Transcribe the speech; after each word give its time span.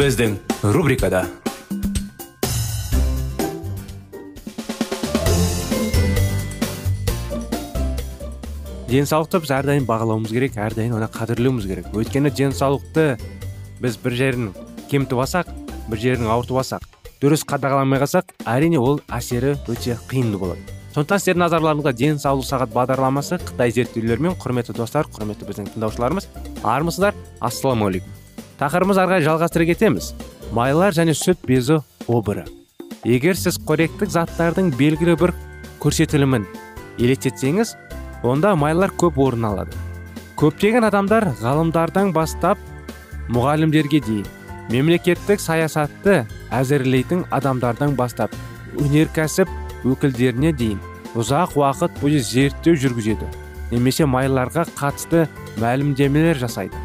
Біздің 0.00 0.38
рубрикада 0.72 1.26
денсаулықты 8.88 9.42
біз 9.42 9.50
әрдайым 9.58 9.84
бағалауымыз 9.84 10.32
керек 10.32 10.56
әрдайым 10.56 10.94
оны 10.96 11.08
қадірлеуіміз 11.12 11.66
керек. 11.68 11.90
Өйткені 11.92 12.32
денсаулықты 12.32 13.18
біз 13.82 13.98
бір 14.00 14.16
жерін 14.16 14.46
кемітіп 14.88 15.20
алсақ 15.20 15.50
бір 15.90 16.00
жерін 16.00 16.30
ауыртып 16.32 16.62
алсақ 16.62 16.86
дұрыс 17.20 17.44
қадағаламай 17.50 18.00
қалсақ 18.00 18.32
әрине 18.48 18.80
ол 18.80 19.02
әсері 19.12 19.58
өте 19.68 19.98
қиын 20.08 20.32
болады. 20.40 20.64
Сондықтан 20.94 21.20
сіздердің 21.20 21.44
назарларыңызға 21.44 21.92
денсаулық 22.00 22.48
сағат 22.48 22.72
бағдарламасы 22.72 23.36
қытай 23.52 23.76
зерттеулерімен 23.76 24.40
құрметті 24.40 24.78
достар 24.80 25.12
құрметті 25.12 25.50
біздің 25.50 25.70
тыңдаушыларымыз 25.76 26.30
армысыздар. 26.64 27.14
Ассалаумағалейкум. 27.44 28.19
Тақырыбымыз 28.60 28.98
ары 29.00 29.14
қарай 29.14 29.24
жалғастыра 29.24 29.66
кетеміз. 29.70 30.12
Майлар 30.52 30.92
және 30.92 31.14
сүт 31.16 31.40
безі 31.48 31.80
обыры. 32.06 32.44
Егер 33.08 33.38
сіз 33.38 33.56
қоректік 33.64 34.10
заттардың 34.12 34.74
белгілі 34.76 35.14
бір 35.16 35.32
көрсетілімін 35.80 36.44
елестетсеңіз 37.00 37.72
онда 38.22 38.52
майлар 38.60 38.92
көп 39.00 39.16
орын 39.24 39.46
алады. 39.48 39.78
Көптеген 40.36 40.84
адамдар 40.84 41.30
ғалымдардан 41.40 42.12
бастап 42.12 42.60
мұғалімдерге 43.32 44.02
дейін 44.04 44.28
мемлекеттік 44.70 45.40
саясатты 45.40 46.26
әзірлейтін 46.52 47.24
адамдардан 47.32 47.96
бастап 47.96 48.36
өнеркәсіп 48.76 49.48
өкілдеріне 49.88 50.52
дейін 50.52 50.84
ұзақ 51.16 51.56
уақыт 51.56 51.96
бойы 52.02 52.20
зерттеу 52.20 52.76
жүргізеді. 52.76 53.26
Немесе 53.72 54.04
майларға 54.04 54.66
қатысты 54.76 55.26
мәлімдемелер 55.62 56.38
жасайды. 56.38 56.76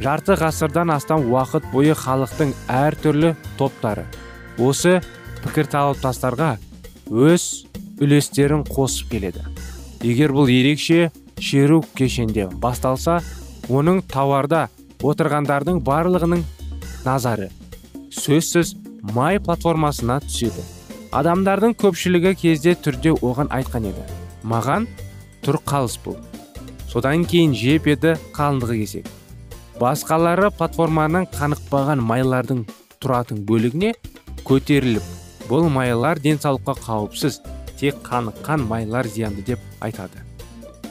Жарты 0.00 0.34
ғасырдан 0.38 0.90
астам 0.94 1.26
уақыт 1.30 1.66
бойы 1.72 1.94
халықтың 1.94 2.54
әртүрлі 2.70 3.34
топтары. 3.58 4.06
Осы 4.58 5.00
пікірталастарға 5.44 6.54
өз 7.10 7.64
үлестерін 8.02 8.64
қосып 8.68 9.14
келеді. 9.14 9.44
Егер 10.02 10.34
бұл 10.34 10.50
ерекше 10.50 11.10
шеру 11.38 11.82
кешенде 11.94 12.46
басталса 12.62 13.20
оның 13.68 14.02
тауарда 14.10 14.68
отырғандардың 15.04 15.80
барлығының 15.84 16.44
назары 17.04 17.50
сөзсіз 18.14 18.74
май 19.14 19.40
платформасына 19.42 20.20
түседі. 20.24 20.62
Адамдардың 21.14 21.74
көпшілігі 21.78 22.34
кезде 22.40 22.74
түрде 22.74 23.14
оған 23.14 23.50
айтқан 23.54 23.86
еді. 23.90 24.06
Маған 24.42 24.88
тұр 25.44 25.60
қалыс 25.66 25.98
бұл 26.04 26.18
содан 26.90 27.24
кейін 27.28 27.54
жеп 27.58 27.86
еді 27.90 28.14
қалыңдығы 28.36 28.80
кесек 28.82 29.08
басқалары 29.80 30.50
платформаның 30.54 31.26
қанықпаған 31.34 32.02
майлардың 32.06 32.62
тұратын 33.02 33.42
бөлігіне 33.48 33.92
көтеріліп 34.46 35.06
бұл 35.48 35.66
майлар 35.72 36.20
денсаулыққа 36.22 36.76
қауіпсіз 36.84 37.40
тек 37.80 37.98
қаныққан 38.06 38.64
майлар 38.68 39.08
зиянды 39.10 39.42
деп 39.42 39.60
айтады. 39.82 40.22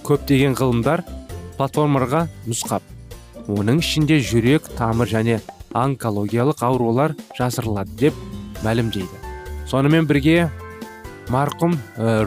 Көптеген 0.04 0.58
ғылымдар 0.60 1.06
платформаға 1.58 2.26
нұсқап 2.46 2.84
оның 3.48 3.80
ішінде 3.80 4.20
жүрек 4.20 4.68
тамыр 4.78 5.08
және 5.08 5.40
онкологиялық 5.74 6.64
аурулар 6.68 7.16
жасырылады 7.38 7.96
деп 7.98 8.20
мәлімдейді. 8.66 9.22
Сонымен 9.68 10.06
бірге 10.10 10.50
марқұм 11.32 11.78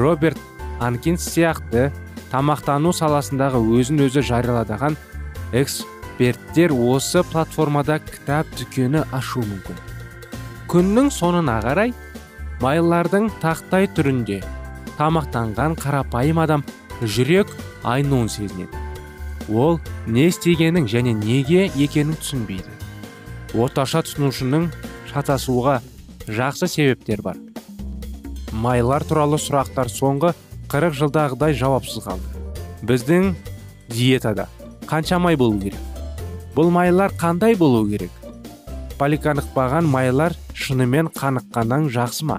роберт 0.01 0.41
анкинс 0.81 1.29
сияқты 1.35 1.91
тамақтану 2.33 2.95
саласындағы 2.97 3.61
өзін 3.77 4.07
өзі 4.09 4.25
жарияладаған 4.25 4.97
эксперттер 6.17 6.73
осы 6.73 7.23
платформада 7.23 7.99
кітап 8.01 8.49
дүкені 8.57 9.03
ашу 9.13 9.43
мүмкін. 9.45 9.77
Күннің 10.71 11.11
соңына 11.13 11.59
қарай 11.61 11.93
майлардың 12.63 13.29
тақтай 13.43 13.89
түрінде 13.93 14.41
тамақтанған 14.97 15.77
қарапайым 15.77 16.41
адам 16.41 16.65
жүрек 17.03 17.53
айнуын 17.85 18.31
сезінеді. 18.33 18.81
Ол 19.53 19.79
не 20.07 20.29
істегенін 20.31 20.89
және 20.89 21.13
неге 21.13 21.67
екенін 21.77 22.17
түсінбейді. 22.17 22.73
Орташа 23.55 24.01
тұтынушының 24.07 24.71
шатасуға 25.13 25.83
жақсы 26.27 26.67
себептер 26.67 27.21
бар. 27.23 27.37
Майлар 28.53 29.05
туралы 29.05 29.37
сұрақтар 29.37 29.93
соңғы 29.93 30.33
40 30.73 30.97
жылдағыдай 30.97 31.53
жауапсыз 31.53 32.09
қалды. 32.09 32.49
Біздің 32.89 33.35
диетада 33.93 34.49
қанша 34.89 35.21
май 35.21 35.37
болу 35.37 35.61
керек? 35.61 35.86
Бұл 36.57 36.71
майлар 36.73 37.13
қандай 37.21 37.53
болу 37.61 37.83
керек? 37.85 38.13
Поликанықпаған 38.97 39.85
майлар 39.93 40.33
шынымен 40.57 41.11
қаныққаннан 41.13 41.91
жақсы 41.93 42.25
ма? 42.25 42.39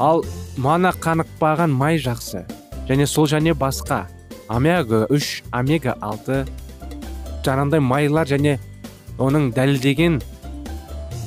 Ал 0.00 0.24
мана 0.56 0.94
қанықпаған 0.96 1.74
май 1.76 2.00
жақсы 2.00 2.46
және 2.88 3.06
сол 3.06 3.28
және 3.28 3.52
басқа. 3.52 4.06
Омега 4.48 5.04
3 5.10 5.42
омега 5.52 5.96
6 6.00 6.46
жаңағындай 7.44 7.80
майлар 7.80 8.26
және 8.26 8.56
оның 9.18 9.52
дәлелдеген 9.52 10.20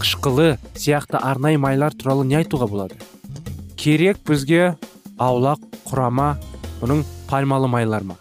қышқылы 0.02 0.58
сияқты 0.74 1.22
арнайы 1.22 1.62
майлар 1.62 1.94
туралы 1.94 2.26
не 2.26 2.41
айтуға 2.41 2.72
болады? 2.72 2.97
Керек 3.78 4.24
бізге 4.26 4.76
аулақ 5.20 5.62
құрама 5.86 6.38
оның 6.81 7.06
пальмалы 7.30 7.70
майлар 7.70 8.03
ма? 8.03 8.18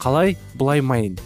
Қалай 0.00 0.38
бұлай 0.58 0.82
майын 0.82 1.20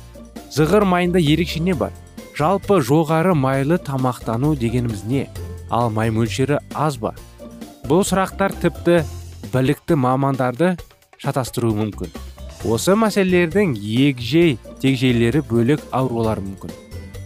зығыр 0.54 0.86
майында 0.86 1.18
ерекше 1.18 1.60
не 1.60 1.74
бар? 1.74 1.92
Жалпы 2.38 2.80
жоғары 2.82 3.34
майлы 3.34 3.78
тамақтану 3.78 4.54
дегеніміз 4.58 5.04
не? 5.10 5.28
Ал 5.70 5.90
май 5.90 6.10
мөлшері 6.14 6.60
аз 6.74 6.98
ба? 7.02 7.14
Бұл 7.88 8.04
сұрақтар 8.06 8.54
тіпті 8.62 9.02
білікті 9.52 9.98
мамандарды 9.98 10.74
шатастыруы 11.22 11.74
мүмкін. 11.78 12.12
Осы 12.64 12.94
мәселелердің 12.96 13.74
егжей 13.76 14.58
тегжейлері 14.82 15.42
бөлек 15.50 15.82
аурулар 15.92 16.40
мүмкін. 16.42 16.72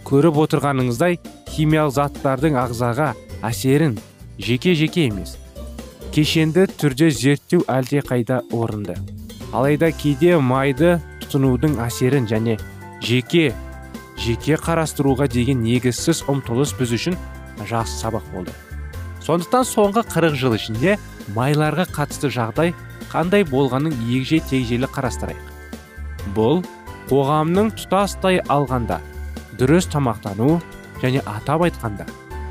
Көріп 0.09 0.41
отырғаныңыздай 0.45 1.19
химиялық 1.53 1.95
заттардың 1.95 2.57
ағзаға 2.59 3.13
әсерін 3.45 3.99
жеке 4.41 4.73
жеке 4.75 5.05
емес 5.07 5.37
кешенді 6.13 6.65
түрде 6.79 7.11
зерттеу 7.13 7.61
әлде 7.69 8.01
қайда 8.01 8.41
орынды. 8.55 8.95
Алайда 9.53 9.91
кейде 9.93 10.37
майды 10.41 10.97
тұтынудың 11.21 11.77
әсерін 11.85 12.25
және 12.29 12.57
жеке 13.01 13.53
жеке 14.19 14.57
қарастыруға 14.59 15.29
деген 15.31 15.61
негізсіз 15.63 16.25
ұмтылыс 16.31 16.73
біз 16.79 16.95
үшін 16.97 17.15
жақсы 17.69 17.99
сабақ 18.01 18.25
болды. 18.33 18.53
Сондықтан 19.23 19.67
соңғы 19.67 20.03
40 20.09 20.35
жыл 20.39 20.55
ішінде 20.57 20.97
майларға 21.35 21.85
қатысты 21.93 22.31
жағдай 22.33 22.73
қандай 23.11 23.45
болғанын 23.47 23.95
егжей 24.09 24.41
тегжейлі 24.49 24.89
қарастырайық. 24.91 25.53
Бұл 26.35 26.63
қоғамның 27.09 27.71
тұтастай 27.77 28.41
алғанда 28.51 28.99
дұрыс 29.59 29.89
тамақтану 29.91 30.59
және 31.03 31.23
атап 31.25 31.63
айтқанда 31.67 32.07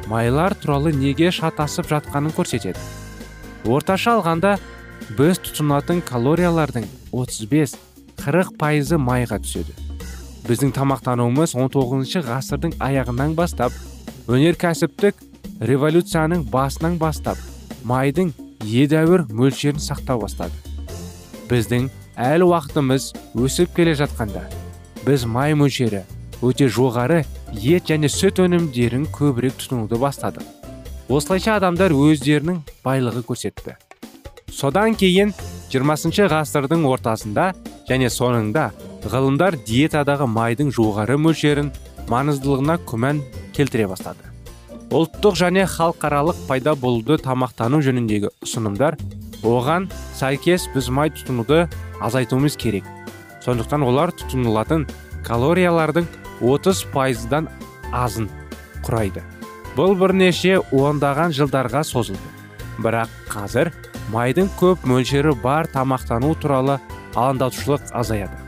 майлар 0.09 0.55
туралы 0.55 0.93
неге 0.93 1.31
шатасып 1.33 1.89
жатқанын 1.93 2.35
көрсетеді. 2.37 2.81
Орташа 3.69 4.17
алғанда 4.17 4.57
біз 5.19 5.41
тұтынатын 5.45 6.01
калориялардың 6.09 6.89
35-40 7.13 8.57
пайызы 8.61 8.99
майға 9.01 9.41
түседі. 9.45 9.88
Біздің 10.47 10.75
тамақтануымыз 10.77 11.55
19 11.59 12.23
ғасырдың 12.29 12.77
аяғынан 12.85 13.35
бастап 13.39 13.75
өнеркәсіптік 14.31 15.19
революцияның 15.71 16.45
басынан 16.53 16.99
бастап 17.01 17.41
майдың 17.89 18.31
едәуір 18.65 19.27
мөлшерін 19.33 19.83
сақтау 19.83 20.23
бастады. 20.23 20.55
Біздің 21.51 21.89
әлі 22.19 22.49
уақытымыз 22.53 23.11
өсіп 23.39 23.75
келе 23.77 23.97
жатқанда 23.99 24.45
біз 25.07 25.25
май 25.31 25.57
мөлшері 25.59 26.05
өте 26.45 26.69
жоғары 26.71 27.25
ет 27.55 27.89
және 27.91 28.11
сүт 28.13 28.43
өнімдерін 28.45 29.09
көбірек 29.15 29.57
тұтынуды 29.59 29.99
бастадық. 29.99 30.45
Осылайша 31.09 31.57
адамдар 31.57 31.95
өздерінің 31.97 32.61
байлығы 32.85 33.25
көрсетті. 33.27 33.79
Содан 34.53 34.95
кейін 34.99 35.33
20 35.73 36.29
ғасырдың 36.33 36.85
ортасында 36.89 37.53
және 37.89 38.11
соңында 38.13 38.71
ғылымдар 39.07 39.57
диетадағы 39.67 40.27
майдың 40.27 40.73
жоғары 40.75 41.19
мөлшерін 41.21 41.71
маңыздылығына 42.11 42.79
күмән 42.89 43.21
келтіре 43.55 43.87
бастады. 43.91 44.25
Ұлттық 44.89 45.37
және 45.37 45.67
халықаралық 45.69 46.39
пайда 46.49 46.75
болуды 46.75 47.19
тамақтану 47.21 47.83
жөніндегі 47.85 48.33
ұсынымдар 48.45 48.97
оған 49.47 49.91
сәйкес 50.19 50.67
біз 50.75 50.89
май 50.89 51.13
тұтынуды 51.13 51.67
азайтуымыз 52.01 52.57
керек. 52.57 52.89
Сондықтан 53.45 53.85
олар 53.85 54.15
тұтынылатын 54.17 54.89
калориялардың 55.29 56.09
30 56.41 56.83
пайыздан 56.95 57.51
азын 57.93 58.31
құрайды. 58.87 59.23
Бұл 59.77 59.95
бірнеше 60.01 60.59
ондаған 60.73 61.37
жылдарға 61.37 61.85
созылды. 61.85 62.35
Бірақ 62.83 63.13
қазір 63.31 63.71
майдың 64.11 64.49
көп 64.59 64.89
мөлшері 64.89 65.37
бар 65.43 65.69
тамақтану 65.71 66.35
туралы 66.41 66.81
алаңдаушылық 67.15 67.93
азаяды. 67.93 68.48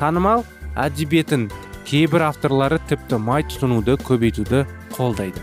Танымал 0.00 0.44
әдебиетін 0.76 1.48
кейбір 1.86 2.26
авторлары 2.28 2.78
тіпті 2.90 3.18
май 3.22 3.44
тұтынуды 3.46 3.96
көбейтуді 4.02 4.64
қолдайды. 4.96 5.40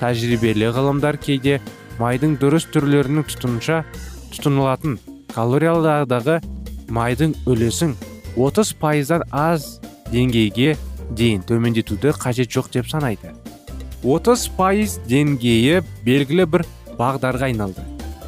Тәжірибелі 0.00 0.70
ғылымдар 0.76 1.18
кейде 1.20 1.58
майдың 2.00 2.38
дұрыс 2.40 2.68
түрлерінің 2.72 3.26
тұтынуша 3.28 3.82
тұтынылатын 4.32 4.96
калориялардағы 5.34 6.38
майдың 6.88 7.34
үлесін 7.50 7.96
30 8.36 8.72
пайыздан 8.80 9.26
аз 9.34 9.80
деңгейге 10.12 10.76
дейін 11.10 11.44
төмендетуді 11.46 12.14
қажет 12.16 12.50
жоқ 12.54 12.72
деп 12.78 12.90
санайды. 12.90 13.34
30 14.02 14.46
пайыз 14.56 14.98
деңгейі 15.10 15.82
белгілі 16.06 16.46
бір 16.48 16.64
бағдарға 16.96 17.50
айналды. 17.50 17.84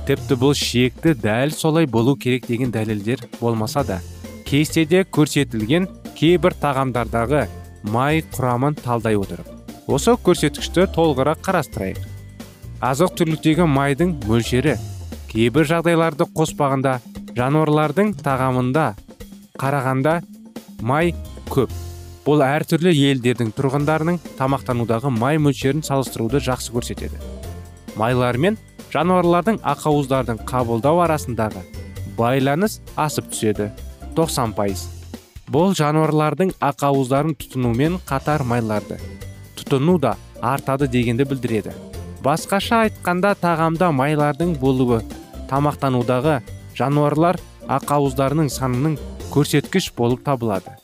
Тіпті 0.07 0.37
бұл 0.37 0.57
шекті 0.59 1.15
дәл 1.15 1.55
солай 1.55 1.87
болу 1.87 2.17
керек 2.19 2.49
деген 2.51 2.75
дәлелдер 2.75 3.23
болмаса 3.41 3.85
да 3.87 4.03
кестеде 4.53 4.99
көрсетілген 5.09 5.87
кейбір 6.13 6.53
тағамдардағы 6.61 7.47
май 7.89 8.19
құрамын 8.35 8.75
талдай 8.77 9.17
отырып 9.17 9.47
осы 9.89 10.13
көрсеткішті 10.27 10.91
толығырақ 10.93 11.39
қарастырайық. 11.47 12.01
Азық 12.85 13.15
түліктегі 13.17 13.65
майдың 13.65 14.11
мөлшері 14.29 14.75
кейбір 15.31 15.65
жағдайларды 15.71 16.27
қоспағанда 16.37 16.99
жануарлардың 17.39 18.13
тағамында 18.21 18.85
қарағанда 19.63 20.19
май 20.85 21.15
көп. 21.49 21.73
Бұл 22.27 22.45
әртүрлі 22.45 22.93
елдердің 23.09 23.55
тұрғындарының 23.57 24.19
тамақтанудағы 24.37 25.15
май 25.17 25.41
мөлшерін 25.41 25.81
салыстыруды 25.87 26.43
жақсы 26.45 26.75
көрсетеді. 26.75 27.23
Майлар 27.97 28.37
мен 28.37 28.61
жануарлардың 28.93 29.63
ақауыздардың 29.65 30.45
қабылдау 30.45 31.01
арасындағы 31.07 31.65
байланыс 32.21 32.83
асып 33.01 33.33
түседі. 33.33 33.71
90 34.17 34.55
пайыз. 34.57 34.87
Бұл 35.53 35.75
жануарлардың 35.77 36.53
ақауыздарын 36.63 37.35
тұтынумен 37.39 37.99
қатар 38.09 38.45
майларды. 38.49 38.99
Тұтыну 39.59 39.99
да 40.01 40.17
артады 40.41 40.89
дегенді 40.89 41.27
білдіреді. 41.29 41.73
Басқаша 42.25 42.85
айтқанда 42.87 43.35
тағамда 43.41 43.91
майлардың 43.93 44.55
болуы 44.61 45.01
тамақтанудағы 45.51 46.41
жануарлар 46.79 47.41
ақауыздарының 47.69 48.53
санының 48.53 48.99
көрсеткіш 49.33 49.91
болып 49.97 50.23
табылады. 50.27 50.77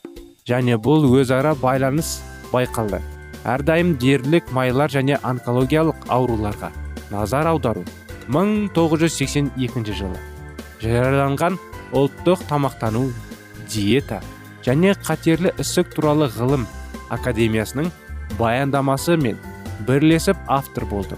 Және 0.49 0.77
бұл 0.81 1.07
өзара 1.21 1.55
байланыс 1.55 2.19
байқалды. 2.53 3.01
Әрдайым 3.49 3.95
дерлік 4.01 4.51
майлар 4.53 4.91
және 4.91 5.21
онкологиялық 5.23 6.09
ауруларға 6.09 6.73
назар 7.13 7.47
аудару. 7.47 7.85
1982 8.29 9.95
жылы 9.97 10.19
жарияланған 10.83 11.57
ұлттық 11.97 12.45
тамақтану 12.49 13.09
диета 13.71 14.21
және 14.67 14.95
қатерлі 15.07 15.53
ісік 15.63 15.95
туралы 15.95 16.29
ғылым 16.35 16.67
академиясының 17.15 17.91
баяндамасы 18.39 19.17
мен 19.17 19.39
бірлесіп 19.87 20.37
автор 20.49 20.85
болды. 20.89 21.17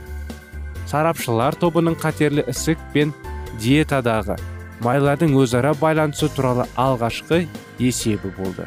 Сарапшылар 0.91 1.57
тобының 1.59 1.97
қатерлі 1.99 2.45
ісік 2.51 2.79
пен 2.95 3.15
диетадағы 3.63 4.37
майлардың 4.85 5.35
өзара 5.39 5.75
байланысы 5.79 6.31
туралы 6.35 6.67
алғашқы 6.79 7.45
есебі 7.79 8.33
болды. 8.39 8.67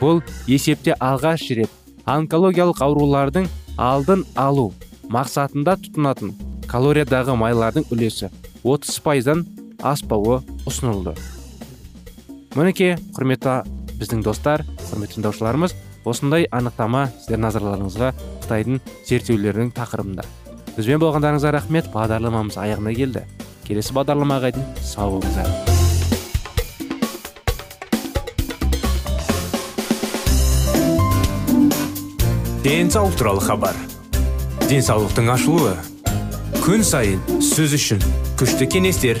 Бұл 0.00 0.22
есепте 0.46 0.94
алғаш 1.00 1.48
рет 1.56 1.72
онкологиялық 2.06 2.82
аурулардың 2.84 3.48
алдын 3.76 4.24
алу 4.38 4.72
мақсатында 5.12 5.76
тұтынатын 5.82 6.34
калориядағы 6.70 7.36
майлардың 7.38 7.86
үлесі 7.94 8.30
30 8.64 9.00
пайыздан 9.04 9.44
аспауы 9.82 10.40
ұсынылды. 10.68 11.16
Мінекей 12.56 12.96
құрметті 13.16 13.58
біздің 14.00 14.24
достар 14.24 14.64
құрметті 14.86 15.18
тыңдаушыларымыз 15.20 15.76
осындай 16.06 16.46
анықтама 16.54 17.06
сіздер 17.20 17.40
назарларыңызға 17.44 18.12
қытайдың 18.44 18.82
зерттеулерінің 19.08 19.72
тақырыбында. 19.76 20.26
Бізбен 20.76 21.00
болғандарыңызға 21.02 21.54
рахмет 21.56 21.88
бағдарламамыз 21.94 22.58
аяғына 22.60 22.92
келді. 22.96 23.24
Келесі 23.66 23.96
бағдарламаға 23.96 24.52
дейін 24.54 24.68
сау 24.84 25.16
болыңыздар. 25.16 25.74
Денсаулық 32.66 33.14
туралы 33.14 33.40
хабар. 33.40 33.76
Денсаулықтың 34.66 35.28
ашылуы. 35.30 35.76
Күн 36.64 36.82
сайын 36.82 37.20
сөз 37.38 37.76
үшін 37.78 38.00
күшті 38.40 38.66
кеңестер. 38.66 39.20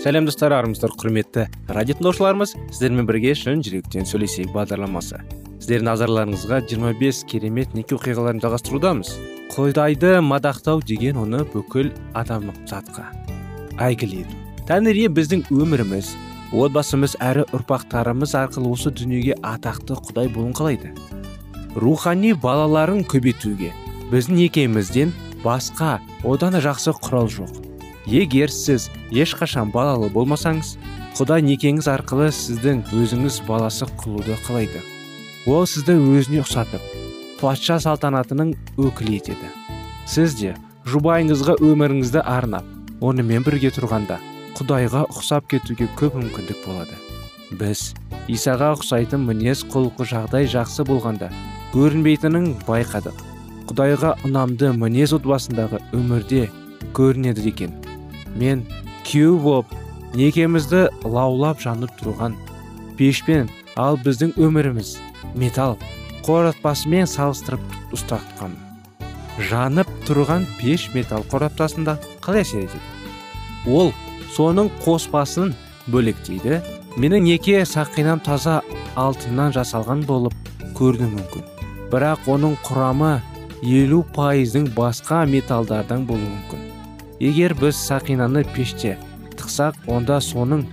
Сәлем 0.00 0.24
достар 0.24 0.54
армысыздар 0.56 0.94
құрметті 0.96 1.42
радио 1.68 1.92
тыңдаушыларымыз. 1.98 2.54
Сіздермен 2.72 3.04
бірге 3.04 3.34
шын 3.36 3.60
жүректен 3.60 4.06
сөйлесейік 4.08 4.54
бағдарламасы. 4.54 5.20
Сіздердің 5.60 5.90
назарларыңызға 5.90 6.62
25 6.70 7.20
керемет 7.28 7.74
неке 7.76 7.98
оқиғаларын 7.98 8.40
жалғастырудамыз. 8.40 9.12
Құдайды 9.52 10.14
мадақтау 10.24 10.80
деген 10.88 11.20
оны 11.20 11.42
бүкіл 11.52 11.92
адамзатқа 12.16 13.10
ету 13.90 14.40
тәңір 14.70 15.02
біздің 15.12 15.44
өміріміз 15.52 16.14
отбасымыз 16.56 17.18
әрі 17.20 17.44
ұрпақтарымыз 17.52 18.36
арқылы 18.40 18.72
осы 18.72 18.92
дүниеге 18.96 19.36
атақты 19.44 20.00
құдай 20.00 20.32
болуын 20.32 20.56
қалайды. 20.56 20.94
Рухани 21.76 22.32
балаларын 22.32 23.04
көбейтуге 23.04 23.74
біздің 24.08 24.46
некемізден 24.46 25.12
басқа 25.44 25.98
одан 26.24 26.56
да 26.56 26.64
жақсы 26.64 26.96
құрал 26.96 27.28
жоқ. 27.28 27.59
Егер 28.06 28.52
сіз 28.52 28.88
ешқашан 29.10 29.72
балалы 29.74 30.08
болмасаңыз 30.14 30.76
құдай 31.18 31.44
некеңіз 31.44 31.90
арқылы 31.90 32.30
сіздің 32.32 32.84
өзіңіз 32.96 33.42
баласы 33.48 33.88
қылуды 34.00 34.38
қалайды. 34.46 34.80
Ол 35.46 35.66
сізді 35.66 35.98
өзіне 35.98 36.42
ұқсатып 36.44 36.84
патша 37.40 37.78
салтанатының 37.80 38.52
өкілі 38.80 39.16
етеді. 39.20 39.48
Сіз 40.08 40.36
де 40.36 40.54
жұбайыңызға 40.88 41.56
өміріңізді 41.64 42.22
арнап 42.24 42.66
онымен 43.00 43.44
бірге 43.46 43.70
тұрғанда 43.72 44.20
құдайға 44.58 45.06
ұқсап 45.08 45.48
кетуге 45.48 45.88
көп 45.96 46.18
мүмкіндік 46.20 46.60
болады. 46.66 46.96
Біз 47.56 47.94
исаға 48.28 48.74
ұқсайтын 48.76 49.24
мінез 49.24 49.64
құлқы 49.72 50.06
жағдай 50.12 50.48
жақсы 50.52 50.84
болғанда 50.88 51.30
көрінбейтінін 51.72 52.52
байқадық. 52.68 53.16
Құдайға 53.70 54.16
ұнамды 54.26 54.74
мінез 54.76 55.14
отбасындағы 55.16 55.80
өмірде 55.96 56.48
көрінеді 56.96 57.48
екен. 57.48 57.79
Мен 58.36 58.64
күйеу 59.06 59.38
болып 59.42 59.74
некемізді 60.14 60.88
лаулап 61.04 61.60
жанып 61.62 61.94
тұрған 62.00 62.36
пешпен 62.98 63.48
ал 63.80 63.98
біздің 64.04 64.34
өміріміз 64.40 64.96
металл 65.38 65.78
қораптасымен 66.26 67.08
салыстырып 67.08 67.62
ұстатқан. 67.96 68.54
Жанып 69.50 69.88
тұрған 70.08 70.44
пеш 70.58 70.90
металл 70.94 71.24
қораптасында 71.30 71.96
қалай 72.20 72.44
әсер 72.44 72.66
етеді? 72.66 72.82
Ол 73.66 73.92
соның 74.34 74.70
қоспасын 74.84 75.54
бөлектейді 75.90 76.60
менің 77.00 77.26
неке 77.28 77.62
сақинам 77.64 78.22
таза 78.24 78.60
алтыннан 79.00 79.54
жасалған 79.56 80.04
болып 80.08 80.34
көрінуі 80.78 81.14
мүмкін. 81.14 81.46
Бірақ 81.90 82.28
оның 82.30 82.58
құрамы 82.66 83.14
елу 83.62 84.02
пайыздың 84.16 84.70
басқа 84.76 85.24
металдардан 85.30 86.06
болуы 86.08 86.28
мүмкін. 86.28 86.69
Егер 87.20 87.54
біз 87.60 87.76
сақинаны 87.76 88.46
пеште 88.54 88.96
тықсақ 89.36 89.84
онда 89.92 90.18
соның 90.24 90.64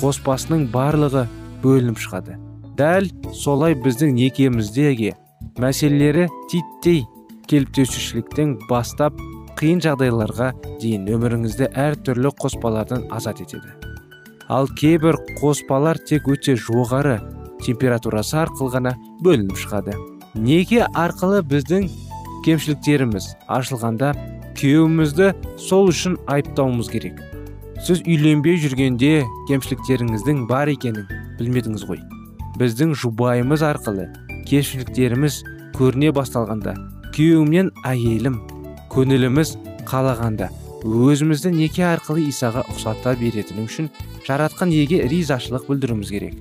қоспасының 0.00 0.68
барлығы 0.72 1.26
бөлініп 1.64 1.98
шығады. 1.98 2.36
Дәл 2.78 3.10
солай 3.36 3.74
біздің 3.74 4.14
некеміздегі 4.16 5.12
мәселелері 5.60 6.28
титтей 6.52 7.02
келіптесушіліктен 7.50 8.56
бастап 8.70 9.18
қиын 9.58 9.82
жағдайларға 9.84 10.52
дейін 10.80 11.10
өміріңізді 11.16 11.72
әртүрлі 11.74 12.32
қоспалардан 12.40 13.08
азат 13.12 13.42
етеді. 13.42 13.74
Ал 14.48 14.70
кейбір 14.78 15.18
қоспалар 15.42 15.98
тек 16.06 16.30
өте 16.30 16.54
жоғары 16.54 17.18
температурасы 17.66 18.38
арқылы 18.40 18.76
ғана 18.78 18.94
бөлініп 19.26 19.58
шығады. 19.58 19.98
Неке 20.34 20.86
арқылы 20.94 21.42
біздің 21.42 21.90
кемшіліктеріміз 22.46 23.34
ашылғанда 23.50 24.14
күйеуімізді 24.60 25.32
сол 25.56 25.88
үшін 25.88 26.18
айыптауымыз 26.28 26.90
керек. 26.92 27.16
Сіз 27.80 28.02
үйленбей 28.04 28.58
жүргенде 28.60 29.24
кемшіліктеріңіздің 29.48 30.44
бар 30.50 30.68
екенін 30.68 31.08
білмедіңіз 31.38 31.86
ғой. 31.88 32.02
Біздің 32.60 32.92
жұбайымыз 33.00 33.64
арқылы 33.64 34.10
кемшіліктеріміз 34.50 35.40
көріне 35.78 36.12
басталғанда 36.12 36.74
күйеуімнен 37.16 37.72
әйелім 37.88 38.36
көңіліміз 38.92 39.54
қалағанда 39.88 40.50
өзімізді 40.84 41.54
неке 41.56 41.86
арқылы 41.88 42.26
исаға 42.28 42.66
ұқсата 42.68 43.16
беретіні 43.20 43.64
үшін 43.64 43.88
жаратқан 44.28 44.72
еге 44.76 45.02
ризашылық 45.08 45.66
білдіруіміз 45.70 46.12
керек. 46.12 46.36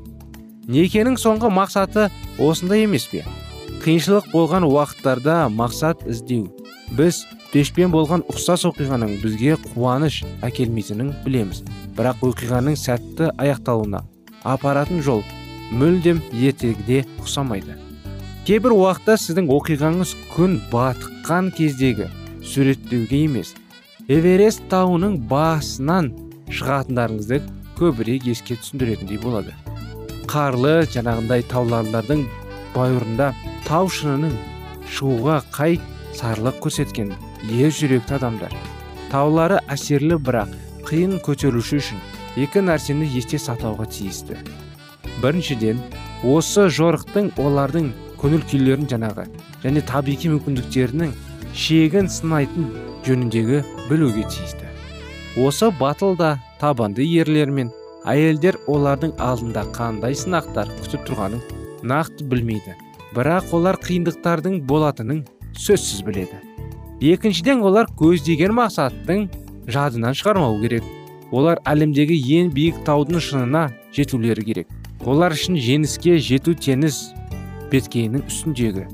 Некенің 0.67 1.15
соңғы 1.17 1.49
мақсаты 1.55 2.09
осындай 2.38 2.83
емес 2.83 3.07
пе? 3.11 3.23
Қиыншылық 3.83 4.27
болған 4.33 4.67
уақыттарда 4.67 5.45
мақсат 5.55 6.03
іздеу. 6.07 6.49
Біз 6.97 7.23
пешпен 7.53 7.91
болған 7.94 8.24
ұқсас 8.29 8.65
оқиғаның 8.70 9.18
бізге 9.24 9.58
қуаныш 9.72 10.22
әкелмейтінін 10.46 11.12
білеміз. 11.25 11.63
Бірақ 11.98 12.22
оқиғаның 12.29 12.77
сәтті 12.77 13.32
аяқталуына 13.41 14.03
апаратын 14.48 15.01
жол 15.06 15.24
мүлдем 15.72 16.22
ертегіде 16.34 17.03
ұқсамайды. 17.22 17.75
Кейбір 18.46 18.74
уақытта 18.77 19.18
сіздің 19.22 19.50
оқиғаңыз 19.53 20.15
күн 20.34 20.60
батыққан 20.72 21.51
кездегі 21.58 22.10
суреттеуге 22.46 23.24
емес 23.25 23.53
эверест 24.10 24.63
тауының 24.72 25.20
басынан 25.29 26.12
шығатындарыңызды 26.50 27.41
көбірек 27.77 28.25
еске 28.32 28.58
түсіндіретіндей 28.58 29.22
болады. 29.22 29.53
Қарлы 30.29 30.84
жаңағындай 30.94 31.46
тауларлардың 31.50 32.25
бауырында 32.74 33.32
тау 33.68 33.89
шыңының 33.94 34.34
шығуға 34.89 35.41
қай 35.53 35.77
сарлық 36.18 36.58
көрсеткен 36.63 37.13
ер 37.48 37.72
жүректі 37.74 38.17
адамдар. 38.19 38.53
Таулары 39.12 39.60
әсерлі 39.72 40.19
бірақ 40.19 40.51
қиын 40.88 41.19
көтеруші 41.25 41.79
үшін 41.79 42.01
екі 42.39 42.62
нәрсені 42.65 43.08
есте 43.17 43.39
сақтауға 43.41 43.88
тиісті. 43.93 44.38
Біріншіден 45.24 45.79
осы 46.24 46.67
жорықтың 46.74 47.31
олардың 47.39 47.91
көңіл 48.19 48.43
күйлерін 48.51 48.89
жаңағы 48.91 49.25
және 49.63 49.84
табиғи 49.88 50.34
мүмкіндіктерінің 50.36 51.13
шегін 51.55 52.10
сынайтын 52.12 52.69
жөніндегі 53.08 53.63
білуге 53.89 54.25
тиісті. 54.27 54.67
Осы 55.39 55.72
батыл 55.79 56.17
да 56.19 56.36
табанды 56.60 57.05
ерлер 57.05 57.51
мен 57.53 57.72
әйелдер 58.10 58.60
олардың 58.67 59.15
алдында 59.22 59.65
қандай 59.75 60.17
сынақтар 60.17 60.72
күтіп 60.81 61.08
тұрғанын 61.08 61.41
нақты 61.88 62.27
білмейді. 62.27 62.75
Бірақ 63.15 63.53
олар 63.58 63.79
қиындықтардың 63.81 64.62
болатынын 64.69 65.25
сөзсіз 65.58 66.03
біледі. 66.05 66.49
Екіншіден 67.01 67.62
олар 67.63 67.88
көздеген 68.00 68.51
мақсаттың 68.58 69.27
жадынан 69.72 70.18
шығармау 70.18 70.60
керек. 70.62 70.84
Олар 71.32 71.62
әлемдегі 71.70 72.18
ең 72.39 72.50
биік 72.51 72.82
таудың 72.88 73.22
шыңына 73.24 73.70
жетулері 73.96 74.44
керек. 74.44 74.68
Олар 75.06 75.32
үшін 75.36 75.56
жеңіске 75.62 76.18
жету 76.20 76.56
теңіз 76.58 76.98
беткейінің 77.72 78.25
үстіндегі. 78.27 78.88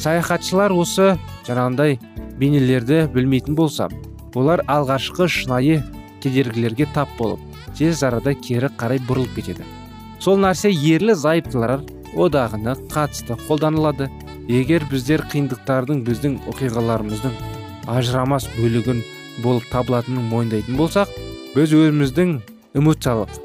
Саяхатшылар 0.00 0.72
осы 0.72 1.12
жаңағындай 1.48 1.98
бейнелерді 2.40 3.02
білмейтін 3.12 3.58
болса 3.58 3.90
олар 4.34 4.62
алғашқы 4.70 5.28
шынайы 5.28 5.82
кедергілерге 6.22 6.86
тап 6.94 7.10
болып 7.18 7.42
тез 7.76 8.02
арада 8.06 8.32
кері 8.34 8.70
қарай 8.80 9.02
бұрылып 9.08 9.36
кетеді. 9.36 9.66
Сол 10.20 10.40
нәрсе 10.40 10.70
ерлі 10.70 11.14
зайыптылар 11.16 11.80
одағына 12.14 12.76
қатысты 12.92 13.36
қолданылады. 13.46 14.08
Егер 14.50 14.82
біздер 14.90 15.22
қиындықтардың 15.30 16.00
біздің 16.06 16.36
оқиғаларымыздың 16.50 17.34
ажырамас 17.90 18.48
бөлігін 18.56 19.02
болып 19.44 19.66
табылатынын 19.70 20.26
мойындайтын 20.32 20.78
болсақ 20.78 21.12
біз 21.54 21.74
өзіміздің 21.76 22.32
эмоциялық 22.80 23.36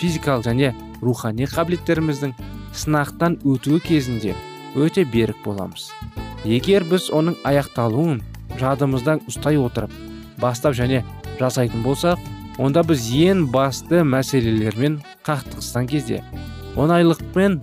физикалық 0.00 0.46
және 0.48 0.70
рухани 1.02 1.48
қабілеттеріміздің 1.52 2.32
сынақтан 2.80 3.36
өтуі 3.44 3.82
кезінде 3.84 4.32
өте 4.74 5.04
берік 5.04 5.36
боламыз. 5.44 5.90
Егер 6.44 6.84
біз 6.88 7.10
оның 7.12 7.36
аяқталуын 7.44 8.22
жадымыздан 8.60 9.22
ұстай 9.28 9.60
отырып 9.60 9.92
бастап 10.40 10.74
және 10.80 11.04
жасайтын 11.40 11.84
болсақ 11.84 12.24
онда 12.58 12.82
біз 12.88 13.04
ең 13.12 13.46
басты 13.52 14.00
мәселелермен 14.06 15.00
қақтығысқан 15.28 15.92
кезде 15.92 16.24
оңайлықпен 16.76 17.60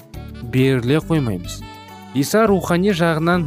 беріле 0.53 1.01
қоймаймыз. 1.10 1.62
Иса 2.13 2.46
рухани 2.48 2.91
жағынан 2.91 3.46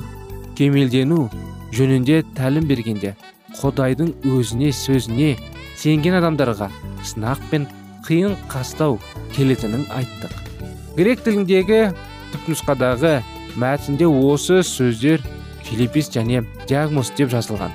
кемелдену 0.56 1.28
жөнінде 1.74 2.22
тәлім 2.36 2.68
бергенде 2.70 3.12
құдайдың 3.58 4.14
өзіне 4.24 4.70
сөзіне 4.72 5.34
сенген 5.76 6.16
адамдарға 6.20 6.70
сынақ 7.04 7.44
пен 7.50 7.68
қиын 8.06 8.36
қастау 8.48 8.98
келетінін 9.36 9.84
айттық. 9.92 10.32
Грек 10.96 11.22
тіліндегі 11.26 11.80
түпнұсқадағы 12.32 13.14
мәтінде 13.60 14.08
осы 14.08 14.62
сөздер 14.64 15.24
филиппис 15.64 16.10
және 16.14 16.44
диагноз 16.68 17.12
деп 17.18 17.32
жазылған. 17.34 17.72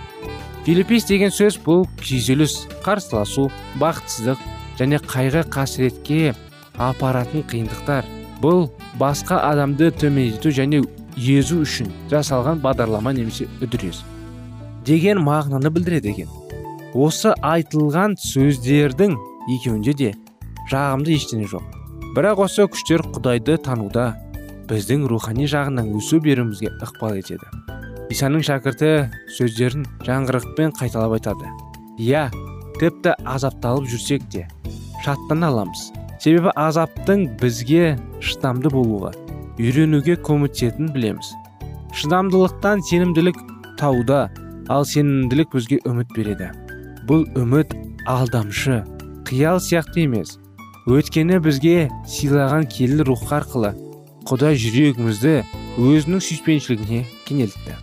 Филиппис 0.66 1.06
деген 1.10 1.34
сөз 1.34 1.58
бұл 1.66 1.86
күйзеліс 2.02 2.66
қарсыласу 2.86 3.50
бақытсыздық 3.82 4.42
және 4.80 5.02
қайғы 5.06 5.46
қасіретке 5.54 6.36
апаратын 6.78 7.46
қиындықтар. 7.50 8.19
Бұл 8.44 8.70
басқа 9.00 9.42
адамды 9.50 9.90
төмендету 9.92 10.54
және 10.56 10.84
езу 11.18 11.64
үшін 11.66 11.90
жасалған 12.12 12.62
бағдарлама 12.64 13.14
немесе 13.16 13.48
үдеріс 13.62 14.04
деген 14.88 15.20
мағынаны 15.22 15.70
білдіреді 15.74 16.14
екен. 16.14 16.30
Осы 16.96 17.34
айтылған 17.46 18.16
сөздердің 18.18 19.18
екеуінде 19.54 19.94
де 19.94 20.14
жағымды 20.72 21.14
ештеңе 21.18 21.50
жоқ. 21.52 21.66
Бірақ 22.16 22.46
осы 22.48 22.66
күштер 22.72 23.04
құдайды 23.14 23.60
тануда 23.62 24.16
біздің 24.70 25.06
рухани 25.12 25.46
жағынан 25.50 25.92
өсу 26.00 26.22
беруімізге 26.24 26.72
ықпал 26.82 27.20
етеді. 27.20 27.46
Исаның 28.10 28.42
шәкірті 28.48 28.94
сөздерін 29.38 29.86
жаңғырықпен 30.08 30.74
қайталап 30.80 31.20
айтады. 31.20 31.52
Иә 32.02 32.30
тіпті 32.80 33.14
азапталып 33.28 33.90
жүрсек 33.92 34.26
те 34.34 34.48
шаттана 35.06 35.52
аламыз 35.52 35.92
себебі 36.20 36.52
азаптың 36.60 37.26
бізге 37.40 37.96
шыдамды 38.20 38.72
болуға 38.74 39.14
үйренуге 39.60 40.16
көмектесетінін 40.24 40.92
білеміз. 40.96 41.32
Шыдамдылықтан 41.96 42.84
сенімділік 42.88 43.40
тауда 43.80 44.30
ал 44.68 44.86
сенімділік 44.86 45.52
бізге 45.56 45.80
үміт 45.88 46.12
береді. 46.16 46.52
Бұл 47.08 47.26
үміт 47.40 47.74
алдамшы 48.08 48.84
қиял 49.28 49.60
сияқты 49.64 50.06
емес. 50.06 50.38
Өткені 50.88 51.40
бізге 51.44 51.90
сыйлаған 52.08 52.68
келі 52.72 53.04
рух 53.08 53.28
арқылы 53.36 53.74
құдай 54.30 54.60
жүрегімізді 54.60 55.34
өзінің 55.80 56.24
сүйіспеншілігіне 56.24 57.04
кенелтті. 57.28 57.76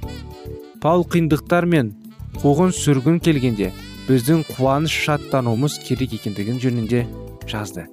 Паул 0.82 1.04
қиындықтар 1.08 1.66
мен 1.70 1.92
қуғын 2.40 2.72
сүргін 2.76 3.20
келгенде 3.24 3.72
біздің 4.08 4.44
қуаныш 4.52 4.94
шаттануымыз 5.06 5.80
керек 5.86 6.16
екендігін 6.18 6.60
жөнінде 6.62 7.04
жазды. 7.50 7.86